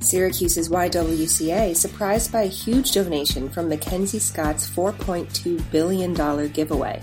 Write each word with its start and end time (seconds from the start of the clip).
Syracuse's 0.00 0.68
YWCA 0.68 1.76
surprised 1.76 2.32
by 2.32 2.42
a 2.42 2.46
huge 2.46 2.92
donation 2.92 3.48
from 3.48 3.68
MacKenzie 3.68 4.20
Scott's 4.20 4.68
$4.2 4.68 5.70
billion 5.70 6.14
giveaway. 6.52 7.02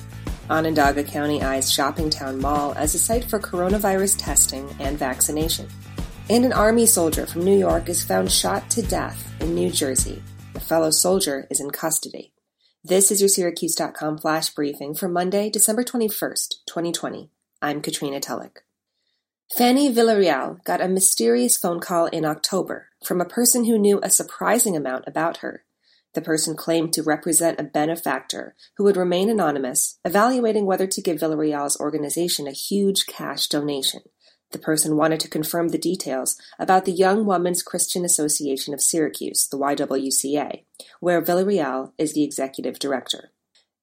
Onondaga 0.49 1.04
County 1.04 1.42
eyes 1.42 1.71
ShoppingTown 1.71 2.39
Mall 2.39 2.73
as 2.76 2.94
a 2.96 3.00
site 3.00 3.26
for 3.26 3.39
coronavirus 3.39 4.16
testing 4.20 4.70
and 4.79 4.97
vaccination. 4.97 5.68
And 6.29 6.46
an 6.46 6.54
Army 6.54 6.86
soldier 6.86 7.26
from 7.26 7.44
New 7.44 7.58
York 7.58 7.89
is 7.89 8.03
found 8.03 8.31
shot 8.31 8.69
to 8.71 8.81
death 8.81 9.31
in 9.41 9.55
New 9.55 9.71
Jersey. 9.71 10.23
A 10.55 10.59
fellow 10.59 10.91
soldier 10.91 11.47
is 11.49 11.59
in 11.59 11.71
custody. 11.71 12.31
This 12.83 13.12
is 13.12 13.19
your 13.19 13.29
Syracuse.com 13.29 14.19
flash 14.19 14.49
briefing 14.51 14.93
for 14.93 15.07
Monday, 15.07 15.49
December 15.49 15.83
21st, 15.83 16.66
2020. 16.67 17.30
I'm 17.62 17.81
Katrina 17.81 18.20
Tulloch. 18.20 18.65
Fanny 19.53 19.93
Villarreal 19.93 20.62
got 20.63 20.81
a 20.81 20.88
mysterious 20.88 21.55
phone 21.55 21.80
call 21.80 22.07
in 22.07 22.25
October 22.25 22.89
from 23.05 23.21
a 23.21 23.25
person 23.25 23.66
who 23.66 23.77
knew 23.77 23.99
a 24.02 24.09
surprising 24.09 24.76
amount 24.76 25.05
about 25.08 25.38
her. 25.38 25.63
The 26.13 26.22
person 26.22 26.55
claimed 26.55 26.94
to 26.94 27.03
represent 27.03 27.59
a 27.59 27.63
benefactor 27.63 28.55
who 28.76 28.84
would 28.84 28.98
remain 28.98 29.30
anonymous, 29.30 30.00
evaluating 30.03 30.66
whether 30.66 30.88
to 30.88 31.02
give 31.02 31.20
Villarreal's 31.20 31.80
organization 31.80 32.48
a 32.48 32.52
huge 32.52 33.05
cash 33.05 33.48
donation. 33.48 34.02
The 34.52 34.59
person 34.59 34.98
wanted 34.98 35.20
to 35.22 35.30
confirm 35.30 35.70
the 35.70 35.77
details 35.77 36.38
about 36.58 36.86
the 36.86 36.91
Young 36.91 37.25
Women's 37.25 37.62
Christian 37.62 38.03
Association 38.03 38.73
of 38.73 38.81
Syracuse, 38.81 39.48
the 39.48 39.59
YWCA, 39.59 40.64
where 41.00 41.22
Villarreal 41.22 41.91
is 41.98 42.14
the 42.14 42.23
executive 42.23 42.80
director. 42.80 43.31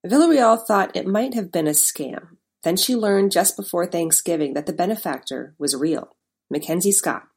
Villarreal 0.05 0.61
thought 0.65 0.95
it 0.95 1.07
might 1.07 1.33
have 1.33 1.51
been 1.51 1.67
a 1.67 1.71
scam, 1.71 2.37
then 2.63 2.75
she 2.75 2.95
learned 2.95 3.31
just 3.31 3.55
before 3.55 3.85
Thanksgiving 3.85 4.53
that 4.53 4.65
the 4.65 4.73
benefactor 4.73 5.53
was 5.57 5.75
real 5.75 6.15
MacKenzie 6.53 6.93
Scott, 6.93 7.27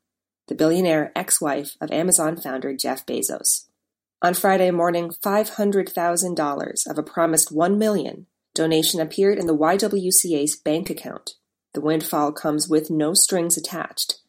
the 0.48 0.54
billionaire 0.54 1.12
ex 1.14 1.40
wife 1.40 1.76
of 1.80 1.90
Amazon 1.90 2.36
founder 2.36 2.74
Jeff 2.74 3.04
Bezos. 3.06 3.66
On 4.22 4.34
Friday 4.34 4.70
morning, 4.70 5.10
$500,000 5.10 6.90
of 6.90 6.98
a 6.98 7.02
promised 7.02 7.52
1 7.52 7.78
million 7.78 8.26
donation 8.54 9.00
appeared 9.00 9.38
in 9.38 9.46
the 9.46 9.56
YWCA's 9.56 10.56
bank 10.56 10.88
account. 10.88 11.34
The 11.74 11.80
windfall 11.82 12.32
comes 12.32 12.68
with 12.68 12.90
no 12.90 13.12
strings 13.12 13.58
attached. 13.58 14.20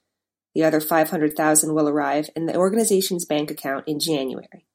The 0.54 0.64
other 0.64 0.82
500,000 0.82 1.74
will 1.74 1.88
arrive 1.88 2.30
in 2.36 2.46
the 2.46 2.58
organization's 2.58 3.26
bank 3.26 3.50
account 3.50 3.88
in 3.88 4.00
January. 4.00 4.66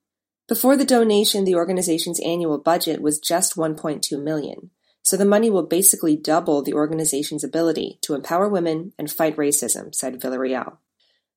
Before 0.49 0.77
the 0.77 0.85
donation, 0.85 1.45
the 1.45 1.55
organization's 1.55 2.21
annual 2.21 2.59
budget 2.59 3.03
was 3.03 3.19
just 3.19 3.57
1.2 3.57 4.23
million. 4.23 4.71
So 5.03 5.17
the 5.17 5.25
money 5.25 5.51
will 5.51 5.67
basically 5.67 6.17
double 6.17 6.63
the 6.63 6.75
organization's 6.75 7.45
ability 7.45 7.99
to 8.03 8.15
empower 8.15 8.49
women 8.49 8.93
and 8.99 9.11
fight 9.11 9.37
racism, 9.37 9.95
said 9.95 10.21
Villarreal. 10.21 10.79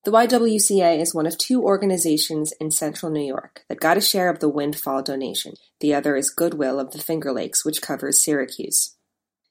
The 0.04 0.12
YWCA 0.12 1.00
is 1.00 1.12
one 1.12 1.26
of 1.26 1.36
two 1.36 1.64
organizations 1.64 2.52
in 2.60 2.70
central 2.70 3.10
New 3.10 3.26
York 3.26 3.64
that 3.68 3.80
got 3.80 3.96
a 3.96 4.00
share 4.00 4.30
of 4.30 4.38
the 4.38 4.48
windfall 4.48 5.02
donation. 5.02 5.54
The 5.80 5.94
other 5.94 6.14
is 6.14 6.30
Goodwill 6.30 6.78
of 6.78 6.92
the 6.92 7.00
Finger 7.00 7.32
Lakes, 7.32 7.64
which 7.64 7.82
covers 7.82 8.22
Syracuse. 8.22 8.94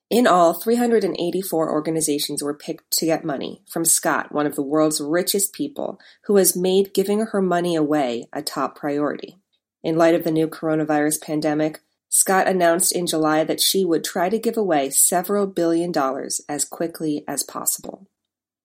In 0.10 0.28
all, 0.28 0.54
384 0.54 1.70
organizations 1.70 2.42
were 2.42 2.54
picked 2.54 2.90
to 2.92 3.06
get 3.06 3.26
money 3.26 3.64
from 3.68 3.84
Scott, 3.84 4.32
one 4.32 4.46
of 4.46 4.56
the 4.56 4.62
world's 4.62 5.02
richest 5.02 5.52
people, 5.52 6.00
who 6.24 6.38
has 6.38 6.56
made 6.56 6.94
giving 6.94 7.20
her 7.26 7.42
money 7.42 7.76
away 7.76 8.28
a 8.32 8.42
top 8.42 8.78
priority. 8.78 9.36
In 9.84 9.98
light 9.98 10.16
of 10.16 10.24
the 10.24 10.32
new 10.32 10.48
coronavirus 10.48 11.22
pandemic, 11.22 11.82
Scott 12.16 12.48
announced 12.48 12.94
in 12.94 13.06
July 13.06 13.44
that 13.44 13.60
she 13.60 13.84
would 13.84 14.06
try 14.06 14.30
to 14.30 14.40
give 14.40 14.56
away 14.56 14.90
several 14.90 15.48
billion 15.48 15.92
dollars 15.92 16.40
as 16.48 16.64
quickly 16.64 17.26
as 17.28 17.44
possible. 17.44 18.08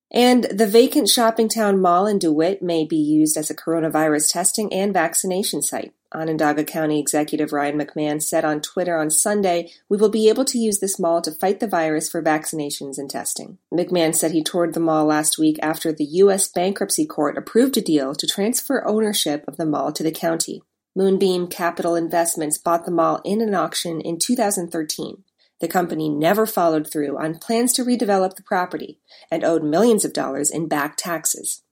And 0.08 0.44
the 0.44 0.68
vacant 0.68 1.08
ShoppingTown 1.08 1.80
Mall 1.80 2.06
in 2.06 2.20
DeWitt 2.20 2.62
may 2.62 2.84
be 2.84 2.96
used 2.96 3.36
as 3.36 3.50
a 3.50 3.56
coronavirus 3.56 4.32
testing 4.32 4.72
and 4.72 4.92
vaccination 4.92 5.62
site. 5.62 5.92
Onondaga 6.14 6.62
County 6.62 7.00
Executive 7.00 7.52
Ryan 7.52 7.76
McMahon 7.76 8.22
said 8.22 8.44
on 8.44 8.60
Twitter 8.60 8.96
on 8.96 9.10
Sunday, 9.10 9.72
We 9.88 9.96
will 9.96 10.10
be 10.10 10.28
able 10.28 10.44
to 10.44 10.58
use 10.58 10.78
this 10.78 11.00
mall 11.00 11.20
to 11.22 11.32
fight 11.32 11.58
the 11.58 11.66
virus 11.66 12.08
for 12.08 12.22
vaccinations 12.22 12.98
and 12.98 13.10
testing. 13.10 13.58
McMahon 13.74 14.14
said 14.14 14.30
he 14.30 14.44
toured 14.44 14.74
the 14.74 14.80
mall 14.80 15.06
last 15.06 15.38
week 15.38 15.58
after 15.60 15.92
the 15.92 16.04
U.S. 16.04 16.46
Bankruptcy 16.46 17.04
Court 17.04 17.36
approved 17.36 17.76
a 17.76 17.80
deal 17.80 18.14
to 18.14 18.28
transfer 18.28 18.86
ownership 18.86 19.44
of 19.48 19.56
the 19.56 19.66
mall 19.66 19.90
to 19.90 20.04
the 20.04 20.12
county. 20.12 20.62
Moonbeam 20.96 21.46
Capital 21.46 21.94
Investments 21.94 22.58
bought 22.58 22.84
the 22.84 22.90
mall 22.90 23.20
in 23.24 23.40
an 23.40 23.54
auction 23.54 24.00
in 24.00 24.18
2013. 24.18 25.22
The 25.60 25.68
company 25.68 26.08
never 26.08 26.46
followed 26.46 26.90
through 26.90 27.16
on 27.16 27.38
plans 27.38 27.72
to 27.74 27.84
redevelop 27.84 28.34
the 28.34 28.42
property 28.42 28.98
and 29.30 29.44
owed 29.44 29.62
millions 29.62 30.04
of 30.04 30.12
dollars 30.12 30.50
in 30.50 30.66
back 30.66 30.96
taxes. 30.96 31.62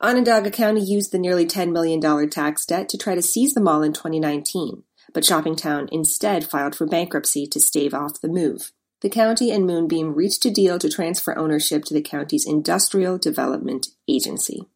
Onondaga 0.00 0.50
County 0.50 0.80
used 0.82 1.12
the 1.12 1.20
nearly 1.20 1.46
$10 1.46 1.70
million 1.70 2.00
tax 2.28 2.66
debt 2.66 2.88
to 2.88 2.98
try 2.98 3.14
to 3.14 3.22
seize 3.22 3.54
the 3.54 3.60
mall 3.60 3.82
in 3.82 3.92
2019, 3.92 4.82
but 5.12 5.22
ShoppingTown 5.22 5.88
instead 5.92 6.44
filed 6.44 6.74
for 6.74 6.86
bankruptcy 6.86 7.46
to 7.46 7.60
stave 7.60 7.94
off 7.94 8.20
the 8.20 8.28
move. 8.28 8.72
The 9.02 9.10
county 9.10 9.52
and 9.52 9.66
Moonbeam 9.66 10.14
reached 10.14 10.44
a 10.46 10.50
deal 10.50 10.80
to 10.80 10.88
transfer 10.88 11.38
ownership 11.38 11.84
to 11.84 11.94
the 11.94 12.02
county's 12.02 12.46
Industrial 12.46 13.18
Development 13.18 13.86
Agency 14.08 14.66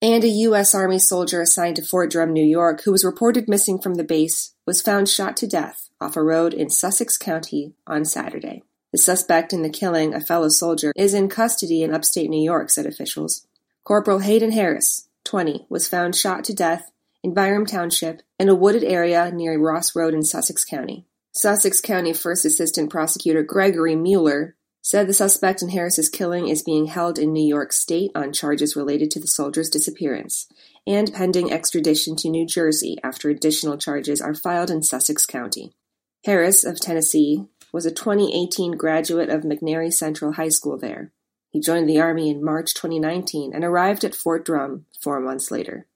and 0.00 0.22
a 0.22 0.28
U.S. 0.28 0.74
Army 0.74 0.98
soldier 0.98 1.40
assigned 1.40 1.76
to 1.76 1.82
Fort 1.82 2.10
Drum, 2.10 2.32
New 2.32 2.44
York, 2.44 2.82
who 2.84 2.92
was 2.92 3.04
reported 3.04 3.48
missing 3.48 3.80
from 3.80 3.94
the 3.94 4.04
base, 4.04 4.54
was 4.66 4.82
found 4.82 5.08
shot 5.08 5.36
to 5.38 5.46
death 5.46 5.88
off 6.00 6.16
a 6.16 6.22
road 6.22 6.54
in 6.54 6.70
Sussex 6.70 7.16
County 7.16 7.74
on 7.86 8.04
Saturday. 8.04 8.62
The 8.92 8.98
suspect 8.98 9.52
in 9.52 9.62
the 9.62 9.68
killing, 9.68 10.14
a 10.14 10.20
fellow 10.20 10.48
soldier, 10.48 10.92
is 10.96 11.14
in 11.14 11.28
custody 11.28 11.82
in 11.82 11.92
upstate 11.92 12.30
New 12.30 12.42
York, 12.42 12.70
said 12.70 12.86
officials. 12.86 13.46
Corporal 13.84 14.20
Hayden 14.20 14.52
Harris, 14.52 15.08
20, 15.24 15.66
was 15.68 15.88
found 15.88 16.14
shot 16.14 16.44
to 16.44 16.54
death 16.54 16.90
in 17.22 17.34
Byram 17.34 17.66
Township 17.66 18.22
in 18.38 18.48
a 18.48 18.54
wooded 18.54 18.84
area 18.84 19.30
near 19.32 19.58
Ross 19.58 19.96
Road 19.96 20.14
in 20.14 20.22
Sussex 20.22 20.64
County. 20.64 21.06
Sussex 21.32 21.80
County 21.80 22.12
First 22.12 22.44
Assistant 22.44 22.90
Prosecutor 22.90 23.42
Gregory 23.42 23.96
Mueller 23.96 24.56
said 24.88 25.06
the 25.06 25.12
suspect 25.12 25.60
in 25.60 25.68
Harris's 25.68 26.08
killing 26.08 26.48
is 26.48 26.62
being 26.62 26.86
held 26.86 27.18
in 27.18 27.30
New 27.30 27.46
York 27.46 27.74
State 27.74 28.10
on 28.14 28.32
charges 28.32 28.74
related 28.74 29.10
to 29.10 29.20
the 29.20 29.26
soldier's 29.26 29.68
disappearance 29.68 30.46
and 30.86 31.12
pending 31.12 31.52
extradition 31.52 32.16
to 32.16 32.30
New 32.30 32.46
Jersey 32.46 32.96
after 33.04 33.28
additional 33.28 33.76
charges 33.76 34.22
are 34.22 34.32
filed 34.32 34.70
in 34.70 34.82
Sussex 34.82 35.26
County. 35.26 35.74
Harris 36.24 36.64
of 36.64 36.80
Tennessee 36.80 37.44
was 37.70 37.84
a 37.84 37.90
2018 37.90 38.78
graduate 38.78 39.28
of 39.28 39.42
McNairy 39.42 39.92
Central 39.92 40.32
High 40.32 40.48
School 40.48 40.78
there. 40.78 41.12
He 41.50 41.60
joined 41.60 41.86
the 41.86 42.00
Army 42.00 42.30
in 42.30 42.42
March 42.42 42.72
2019 42.72 43.52
and 43.54 43.64
arrived 43.64 44.04
at 44.04 44.14
Fort 44.14 44.46
Drum 44.46 44.86
four 45.02 45.20
months 45.20 45.50
later. 45.50 45.86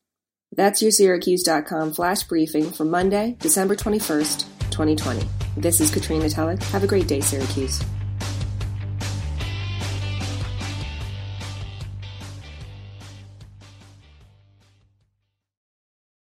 That's 0.54 0.82
your 0.82 0.90
Syracuse.com 0.90 1.94
flash 1.94 2.24
briefing 2.24 2.70
for 2.70 2.84
Monday, 2.84 3.38
December 3.40 3.74
21st, 3.74 4.44
2020. 4.70 5.26
This 5.56 5.80
is 5.80 5.90
Katrina 5.90 6.28
Tulloch. 6.28 6.62
Have 6.64 6.84
a 6.84 6.86
great 6.86 7.08
day, 7.08 7.22
Syracuse. 7.22 7.82